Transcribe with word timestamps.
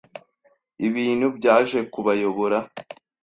Ibintu 0.87 1.27
byaje 1.37 1.79
kubayobora. 1.93 2.57